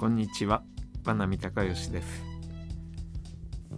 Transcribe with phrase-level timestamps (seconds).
[0.00, 0.62] こんにちは、
[1.04, 2.24] バナミ高義です。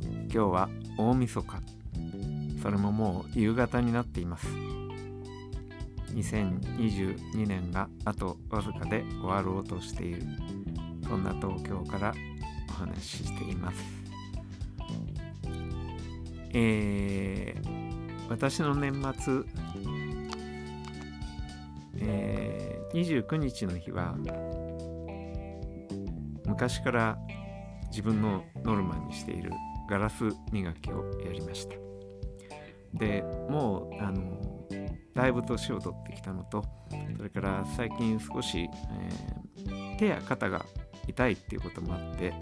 [0.00, 1.60] 今日は大晦日。
[2.62, 4.46] それももう夕方になっています。
[6.14, 10.22] 2022年があとわずかで終わろうとしている。
[11.08, 12.14] そんな東京から
[12.68, 13.82] お話ししています。
[16.54, 19.42] えー、私の年末、
[21.96, 24.14] えー、29日の日は
[26.52, 27.18] 昔から
[27.88, 29.52] 自分のノルマにしている
[29.88, 31.76] ガラス磨きをやりました。
[32.92, 34.66] でもうあの
[35.14, 36.62] だいぶ年を取ってきたのと
[37.16, 40.66] それから最近少し、えー、手や肩が
[41.08, 42.34] 痛いっていうこともあって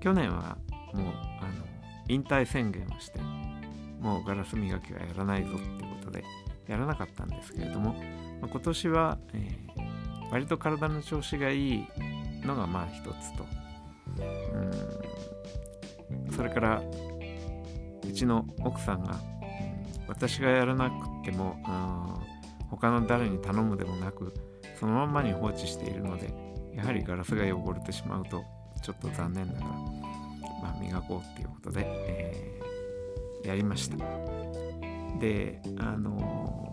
[0.00, 0.56] 去年は
[0.94, 1.06] もう
[1.40, 1.66] あの
[2.08, 3.18] 引退宣言をして
[4.00, 6.22] もうガラス磨きはやらないぞっていうことで
[6.68, 7.94] やらなかったんですけれども、
[8.40, 11.84] まあ、今年は、えー、割と体の調子がいい
[12.44, 13.46] のがまあ一つと。
[16.18, 16.32] うん。
[16.32, 16.82] それから
[18.06, 19.20] うちの奥さんが
[20.08, 21.56] 私がやらなくても
[22.70, 24.32] 他の誰に頼むでもなく
[24.78, 26.34] そのままに放置しているので
[26.74, 28.42] やはりガラスが汚れてしまうと
[28.82, 33.96] ちょっと残念だから、まあ、磨こうっていうことで、えー、やりました。
[35.20, 36.72] であの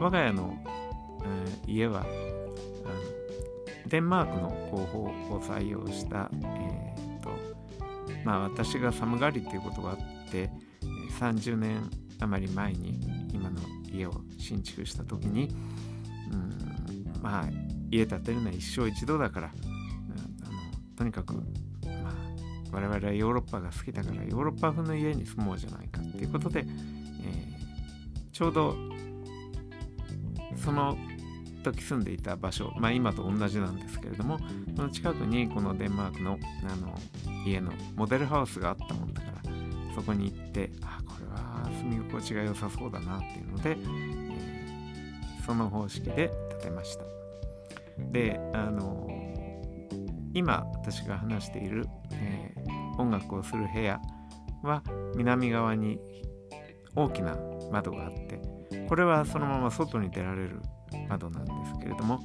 [0.00, 0.54] 我が家の、
[1.24, 2.06] えー、家は
[3.94, 4.98] デンマークの工法
[5.36, 7.30] を採用した、えーと
[8.24, 9.96] まあ、私が寒がりっていうことがあっ
[10.32, 10.50] て
[11.20, 12.98] 30年余り前に
[13.32, 13.60] 今の
[13.92, 15.48] 家を新築した時に、
[16.32, 17.44] うん、まあ
[17.88, 20.58] 家建てるのは一生一度だから、うん、あの
[20.96, 21.40] とにかく、ま
[22.10, 22.14] あ、
[22.72, 28.74] 我々はヨーロッパが好きだからヨーロッパ風の家に住もうじゃないかっていうことで、えー、ちょうど
[30.56, 30.98] その
[31.64, 34.38] 時住んでいた場所、まあ、今と同じなんですけれども
[34.76, 36.94] その近くにこのデンマークのあの
[37.44, 47.04] 家のモデルハウスがあったもんだからそこに行ってあこれは住み心地が良さそうだなっていうので、えー、その方式で建てました。
[48.12, 49.08] であの
[50.34, 54.00] 今私が話している、えー、音楽をする部屋
[54.62, 54.82] は
[55.16, 56.00] 南側に
[56.96, 57.36] 大きな
[57.70, 58.40] 窓があって
[58.88, 60.60] これはそのまま外に出られる
[61.08, 62.20] 窓なんですけれども、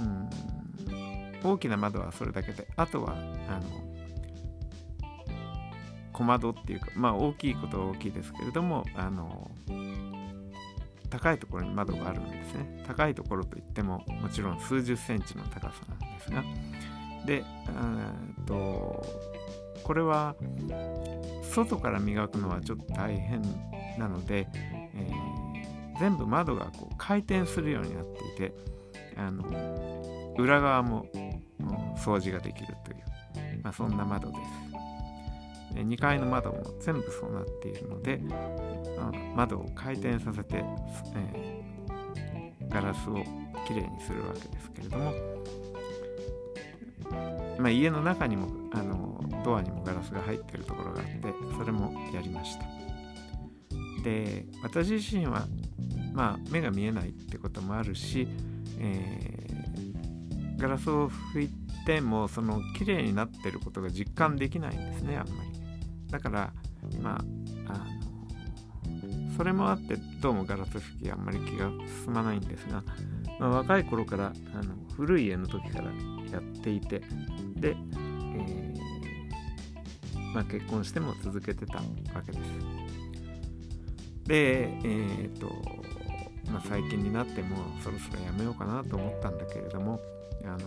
[0.00, 3.14] うん、大きな窓はそれだけであとは
[3.48, 3.62] あの
[6.12, 9.50] 小窓っていうかまあ大きいことは大きいですけれどもあの
[11.10, 12.82] 高いところに窓があるんですね。
[12.86, 16.42] 高いところといってももちろん数十センチの高さなんですが。
[17.24, 17.44] で
[18.46, 19.04] と
[19.84, 20.34] これは
[21.42, 23.42] 外から磨くのはちょっと大変
[23.98, 24.48] なので、
[26.04, 28.52] 全部窓がこう回転するようになっていて
[29.16, 31.06] あの裏側も
[31.96, 34.34] 掃除ができるという、まあ、そんな窓で
[35.74, 35.80] す。
[35.80, 38.20] 2階の窓も全部そうなっているので
[39.34, 40.62] 窓を回転させて、
[41.16, 43.14] えー、ガラスを
[43.66, 45.14] きれいにするわけですけれども、
[47.58, 52.66] まあ、家の中にもあのドアにもガラスが入っているところがあってそれもやりました。
[54.04, 55.46] で私自身は
[56.14, 58.26] まあ目が見えないってこともあるし、
[58.78, 61.50] えー、ガラスを拭い
[61.84, 65.50] てもその綺麗になってることが実感できないんですねあんまり。
[66.10, 66.52] だから
[67.02, 67.16] ま
[67.66, 71.70] ああのそれもあってどうもガラス拭きあんまり気が
[72.04, 72.84] 進まないんですが、
[73.40, 75.90] まあ、若い頃からあの古い家の時から
[76.30, 77.00] やっていて
[77.56, 81.82] で、えー、まあ、結婚しても続けてたわ
[82.24, 82.44] けです。
[84.24, 85.48] でえっ、と
[86.50, 90.00] まあ、最近になってもそろそろやめようかなと思ったんだけれども
[90.44, 90.58] あの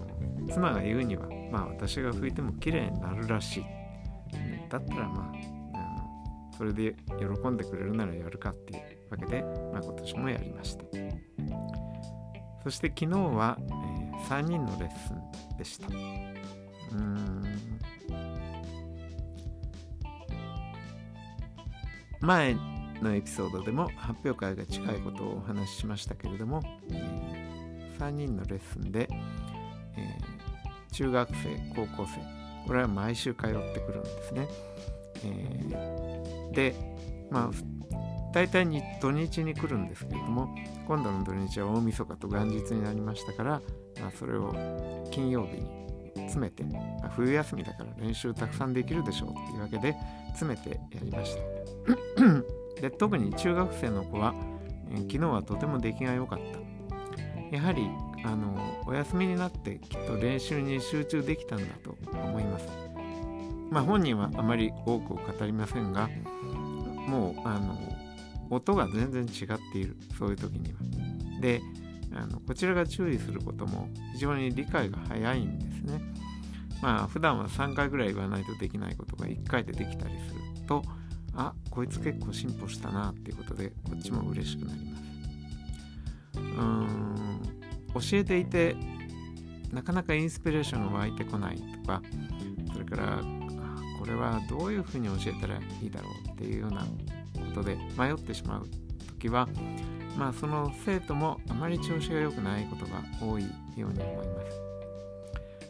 [0.52, 3.66] 妻が言うにはまあ私が拭いても綺麗になるらしい。
[4.70, 5.32] だったらま
[5.74, 10.84] ああのそれで喜んでくれるならやるかっていうわけで、まあ、今年もやりました。
[12.64, 15.88] そして昨日は、えー、3人のレッスンでした。
[15.88, 17.44] うん。
[22.20, 22.56] 前
[23.02, 26.62] のエピソードでも発表会が近いことをお話ししましたけれども、
[28.00, 29.08] 3人のレッスンで、
[29.98, 31.36] えー、中学生
[31.76, 34.48] 高校生これは毎週通ってくるんですね。
[35.24, 36.76] えー、で
[37.32, 37.78] まあ
[38.34, 40.54] 大体に土日に来るんですけれども
[40.88, 43.62] 今度の土日は大晦日と元日になりましたから、
[44.00, 44.54] まあ、それを
[45.12, 45.88] 金曜日に
[46.28, 49.96] 詰めて、まあ、冬休みだから練習たくさんできるでしょうっていうわけで
[50.34, 52.57] 詰めてやりました。
[52.82, 54.34] で特に中学生の子は、
[54.92, 56.68] え、昨日はとても出来が良かった。
[57.56, 57.88] やはり
[58.24, 62.68] あのお休みになってきっと練習に集中できたんだと思います。
[63.72, 66.10] まあ、本人はあまり多くを語りませんが
[67.08, 67.78] もうあの
[68.50, 70.80] 音が全然違っているそういう時には。
[71.42, 71.62] で
[72.14, 76.02] あのこちらが注意することも非常に理解が早いんですね。
[76.82, 80.84] まあ普段は3回ぐらい言わないとできないことが1回でできたりすると
[81.78, 85.04] こいつ結構進歩したなっていうことでこっちも嬉しくなります。
[86.40, 87.42] うん
[87.94, 88.76] 教えていて
[89.72, 92.02] なかなかインスピレーションが湧いてこないとか
[92.74, 93.22] それから
[94.00, 96.88] これはどういうふうに教えたらいいだろうっていうようなこ
[97.54, 98.68] とで迷ってしまう
[99.20, 99.48] 時は
[100.18, 104.62] まあその生徒もあまり調子が良くないことが多いように思います。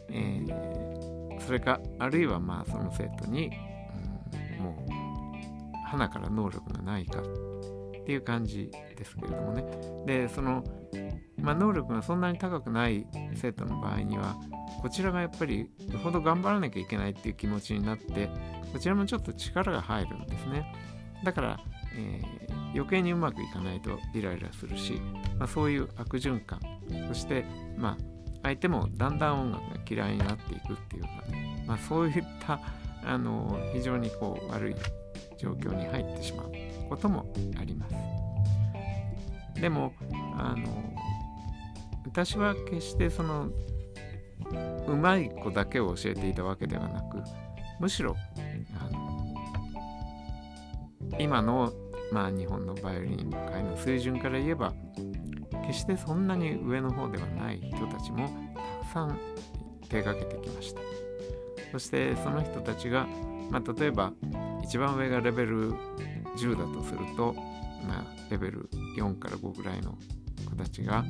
[0.08, 3.50] えー、それかあるいはまあその生徒に、
[4.58, 4.97] うん、もう
[5.88, 7.24] 花から能力がないかっ
[8.04, 9.64] ていう感じですけれどもね。
[10.06, 10.64] でその、
[11.38, 14.36] まあ、能力がそんなに高くない生徒の場合には
[14.80, 18.30] こちらがやっぱりよほど頑張らなきゃいけないっていう気持ちになって
[18.72, 20.72] こちらもちょっと力が入るんですね。
[21.24, 21.60] だから、
[21.96, 25.00] えー、余計にうまくいかないとイライラするし、
[25.38, 26.60] まあ、そういう悪循環
[27.08, 27.44] そして、
[27.76, 28.04] まあ、
[28.42, 32.60] 相手もだんだん音楽が嫌いになっていくっていうような、ね、まあ、そういった
[33.04, 34.74] あの非常にこう悪い
[35.36, 36.52] 状況に入ってしまう
[36.88, 37.26] ことも
[37.60, 39.60] あります。
[39.60, 39.92] でも
[40.36, 40.94] あの
[42.06, 43.50] 私は決してその
[44.86, 47.22] うまい子だけを教えていたわけではなく
[47.80, 48.16] むしろ
[48.80, 49.34] あの
[51.18, 51.72] 今の
[52.10, 54.72] まあ、日本のバイオリン界の水準から言えば
[55.66, 58.28] 決してそんなに上の方ではない人たちも
[58.82, 59.18] たくさん
[59.88, 60.80] 手がけてきました
[61.72, 63.06] そしてその人たちが、
[63.50, 64.12] まあ、例えば
[64.68, 65.72] 一番上がレベル
[66.36, 67.34] 10だとすると、
[67.86, 68.68] まあ、レベル
[68.98, 69.96] 4から5ぐらいの
[70.44, 71.06] 子たちが、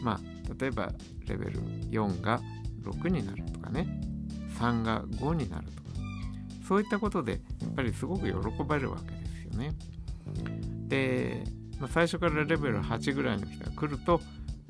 [0.00, 0.92] まあ、例えば
[1.26, 1.60] レベル
[1.90, 2.40] 4が
[2.84, 4.00] 6になるとかね
[4.60, 5.90] 3が5になるとか
[6.68, 9.72] そういったことでやっぱりすごく喜ばれるわけですよね。
[10.86, 11.42] で、
[11.80, 14.20] まあ、最初からレベル8ぐらいの人が来ると、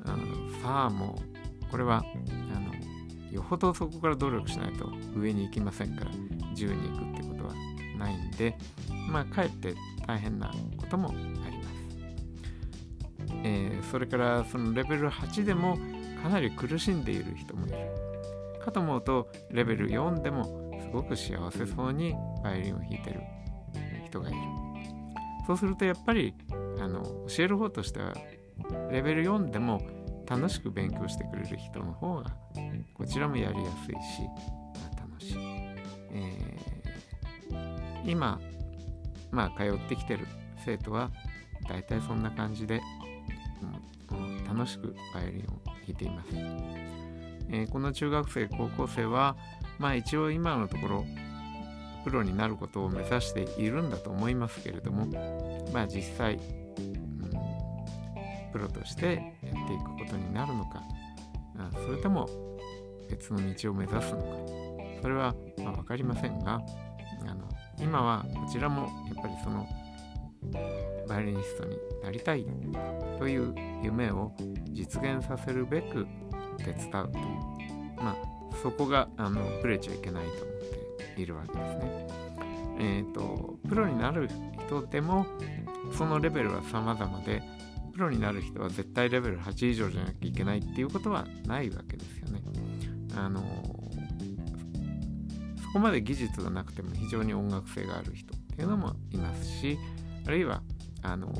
[0.03, 1.21] あのさあも
[1.61, 2.03] うこれは
[2.55, 2.73] あの
[3.31, 6.11] よほどそこから努力しないと上に行きませんから
[6.55, 7.20] 10に行くって
[8.01, 8.57] ないんで
[9.09, 9.75] まあかえって
[10.07, 11.49] 大変なこともあります、
[13.43, 15.77] えー、それからそのレベル8でも
[16.21, 17.77] かなり苦しんでいる人もいる。
[18.63, 22.13] かと思うとレベル4でもすごく幸せそうに
[22.43, 23.21] バイオリンを弾いてる
[24.05, 24.37] 人がいる。
[25.47, 26.35] そうするとやっぱり
[26.79, 28.13] あの教える方としては
[28.91, 29.81] レベル4でも
[30.27, 32.31] 楽しく勉強してくれる人の方が
[32.93, 34.21] こちらもやりやすいし、
[34.75, 35.35] まあ、楽しい、
[36.11, 36.50] えー、
[38.05, 38.39] 今
[39.31, 40.27] まあ通ってきてる
[40.65, 41.11] 生徒は
[41.69, 42.81] 大体そんな感じで、
[44.11, 49.35] うん、楽しくバイオリンを弾いています、えー、この中学生高校生は
[49.79, 51.05] まあ一応今のところ
[52.03, 55.05] プロになることを目指しているんだと思いますけれども
[55.71, 57.31] まあ実際、うん、
[58.51, 60.83] プロとしてやっていくことになるのか
[61.85, 62.27] それとも
[63.09, 64.61] 別の道を目指すのか
[65.01, 66.61] それはま分かりませんが
[67.27, 67.47] あの
[67.79, 68.87] 今はこちらもや
[69.19, 69.67] っぱりその
[71.07, 72.45] バイオリニストになりたい
[73.19, 74.33] という夢を
[74.69, 76.07] 実現させるべく
[76.57, 77.25] 手伝うという
[77.97, 80.25] まあそこがあのブレちゃいけない
[81.15, 82.07] といるわけですね。
[82.79, 84.29] えっ、ー、とプロになる
[84.67, 85.25] 人でも
[85.97, 87.43] そのレベルは様々で
[87.93, 92.41] プロになる人は絶対レベル8以上じゃなきゃいけないっていうことはないわけですよね。
[93.15, 93.70] あのそ
[95.73, 99.77] こまで技術がなくても非常に音楽性がある人っていうのもいますし
[100.25, 100.61] あるいは
[101.01, 101.33] あの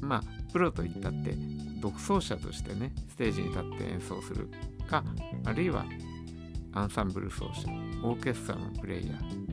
[0.00, 0.22] まあ
[0.52, 1.34] プロといったって
[1.80, 4.50] 独奏者としてねステージに立って演奏する
[4.88, 5.04] か
[5.44, 5.84] あるいは
[6.72, 7.68] アンサンブル奏者
[8.02, 9.50] オーケストラのプレイヤー。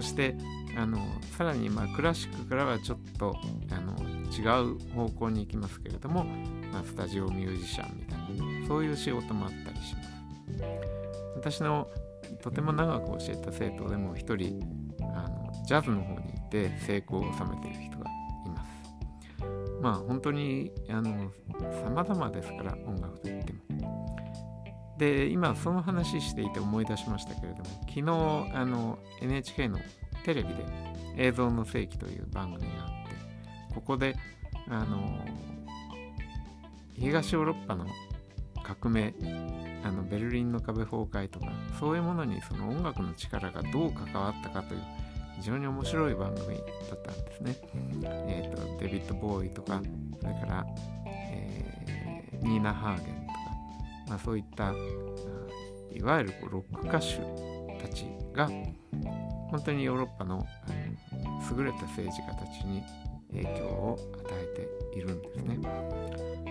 [0.00, 0.36] そして
[0.76, 0.98] あの
[1.36, 3.36] さらにまクラシックからはちょっと
[3.70, 3.96] あの
[4.32, 6.24] 違う方向に行きますけれども、
[6.72, 10.08] まあ、スタジオミュージシャンみたいなそういう仕事もあったりします。
[11.36, 11.88] 私の
[12.40, 14.60] とても長く教えた生徒でも一人
[15.14, 18.10] あのジャズの方に行って成功を収めている人が
[18.46, 18.70] います。
[19.80, 21.30] まあ本当にあの
[21.84, 23.62] 様々ですから音楽といっても。
[24.98, 29.78] で今その話していて思い出しましたけれども昨日あの NHK の
[30.24, 30.64] テレビで
[31.18, 34.14] 「映像の世紀」という番組があってここで
[34.68, 35.18] あの
[36.94, 37.86] 東ヨーロッパの
[38.62, 39.12] 革命
[39.84, 41.46] あのベルリンの壁崩壊とか
[41.80, 44.80] そういうものにその音楽の力がどう関わったかという
[45.36, 46.62] 非常に面白い番組だ
[46.94, 47.56] ったんですね。
[48.04, 49.80] えーと、デビッド・ボーイとか
[50.20, 50.66] それから、
[51.06, 53.42] えー、ニーナ・ハーゲンとか
[54.08, 54.74] まあ、そういった
[55.90, 57.18] いわゆるロック歌手
[57.80, 58.48] たちが
[59.50, 60.46] 本当にヨーロッパの
[61.56, 62.82] 優れた政治家たちに
[63.32, 65.58] 影響を与えているんですね。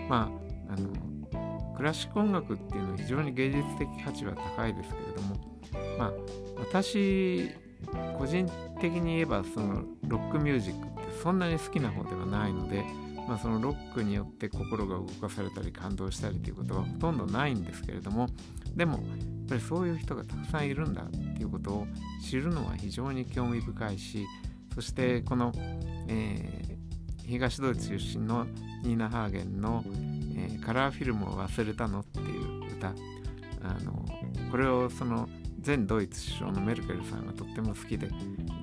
[0.09, 0.31] ま
[0.69, 1.10] ああの
[1.81, 5.35] クラシック音楽っていうのは非常に芸術的価値は高いですけれども
[5.97, 6.13] まあ
[6.59, 7.49] 私
[8.19, 8.47] 個人
[8.79, 12.83] 的に言えばそのロックミュージックってそんなに好きな方ではないので、
[13.27, 18.27] まあ、そのロックによって心が動かされたり感動したりということはほとんどないんですけれども
[18.75, 19.01] でもやっ
[19.49, 21.87] ぱりそういう人がたくさんいるんだっていうことを
[22.23, 24.27] 知るのは非常に興味深いし
[24.75, 25.51] そしてこの、
[26.07, 28.45] えー、東ドイツ出身の
[28.83, 29.83] ニーナ・ハーゲンの、
[30.41, 32.93] えー、カラーフィルムを忘れたのっていう歌
[33.63, 34.05] あの
[34.49, 35.29] これをその
[35.65, 38.09] 前ドイツ首相のメルケルさんがとっても好きで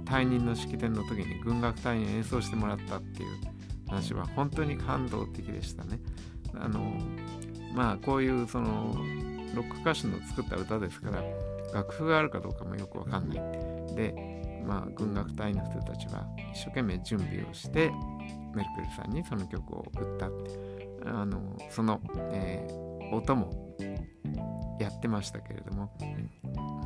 [0.04, 3.38] 退任の式典の時に軍楽隊に演奏してもらったっていう
[3.88, 6.00] 話は本当に感動的でしたね。
[6.54, 6.92] あの
[7.74, 8.94] まあこういうその
[9.54, 11.22] ロック歌手の作った歌ですから
[11.72, 13.38] 楽譜があるかどうかもよくわかんない。
[13.94, 14.14] で
[14.66, 17.90] まあ軍楽隊の人たちは一生懸命準備をして
[18.54, 20.28] メルケルさんにその曲を送った
[21.04, 22.00] あのその、
[22.32, 23.76] えー、音も
[24.80, 25.92] やってましたけれども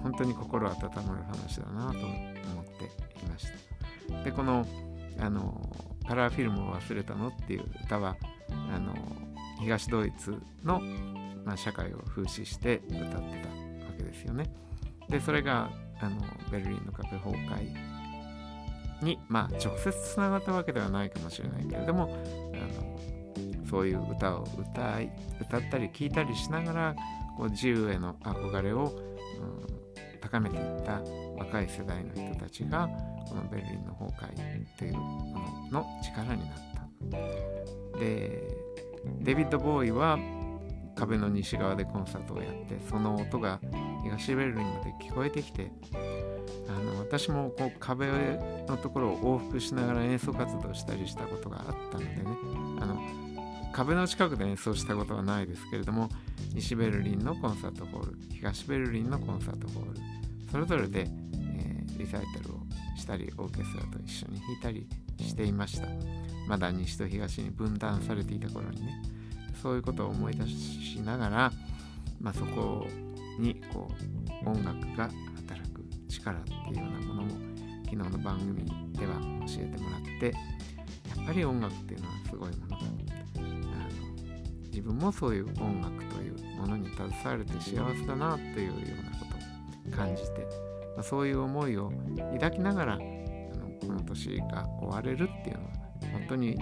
[0.03, 3.47] 本当に心温まる話だなと思っていまし
[4.09, 4.67] たでこの
[5.19, 5.77] あの
[6.07, 8.17] 「カラーフィルムを忘れたの?」っていう歌は
[8.75, 8.95] あの
[9.61, 10.81] 東ドイツの、
[11.45, 13.25] まあ、社会を風刺して歌ってたわ
[13.97, 14.47] けですよね
[15.09, 17.93] でそれがあのベルリンのカフェ崩壊
[19.05, 22.99] に、まあ、直接つながったわけではないかもしれないけれどもあの
[23.73, 25.11] そういう歌を歌い
[25.41, 26.97] 歌ったり聴いたりしながら
[27.39, 31.01] こう自由への憧れを、うん、高めていった
[31.39, 32.87] 若い世代の人たちが
[33.27, 36.59] このベルリンの崩壊というものの力になっ
[37.95, 37.99] た。
[37.99, 38.43] で
[39.21, 40.19] デビッド・ボーイは
[40.95, 43.59] 壁の西側でコンサートをやってその音が
[44.05, 45.73] 東ベルリンまで聞こえてきて
[46.69, 48.07] あの私もこう壁
[48.69, 52.23] のところを往復しながら演奏活動したりしたことがあったのでね
[52.81, 53.32] あの
[53.73, 56.09] 壁の近くで演奏したことはないですけれども
[56.55, 59.99] 西ベルリンのコンサートホール東ベルリンのコンサートホール
[60.51, 62.61] それぞれで、えー、リサイタルを
[62.97, 64.87] したりオーケストラと一緒に弾いたり
[65.21, 65.89] していました。
[66.47, 69.03] まだ西と東に分断されていた頃にね。
[69.63, 71.53] そういうことを思い出しながら、
[72.21, 72.87] まあ、そこ
[73.39, 73.89] にこ
[74.45, 77.31] う音楽が働く力っていうようなものも
[77.85, 80.27] 昨日の番組では教えてもらって
[81.17, 82.72] やっぱり音楽っていうのはすごいもの
[84.73, 89.27] 自分もそういう音楽というものに携われて幸せだなっていうようなこ
[89.85, 90.41] とを感じて、
[90.97, 91.93] まあ、そういう思いを
[92.33, 93.05] 抱きながらあの
[93.81, 95.71] この年が終われるっていうのは
[96.13, 96.57] 本当に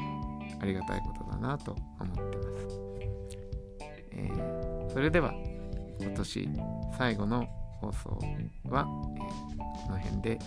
[0.60, 2.80] ありがたいことだなと思ってます。
[4.12, 5.32] えー、それでは
[6.00, 6.48] 今年
[6.98, 7.46] 最後の
[7.80, 8.18] 放送
[8.68, 8.86] は、
[9.16, 10.38] えー、この辺で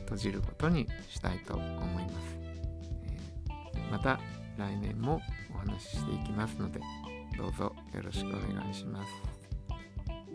[0.00, 2.38] 閉じることにしたいと思います。
[3.74, 4.18] えー、また
[4.58, 5.22] 来年も
[5.54, 6.80] お話ししていきますので
[7.38, 9.12] どうぞよろしくお願いします。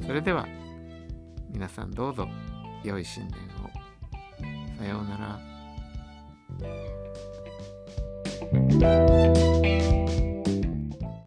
[0.06, 0.48] それでは
[1.52, 2.30] 皆さんどうぞ
[2.84, 3.70] 良い新年を。
[4.80, 5.38] さようなら。